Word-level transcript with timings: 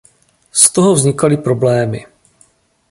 Z 0.51 0.69
toho 0.71 0.93
vznikaly 0.95 1.37
problémy. 1.37 2.05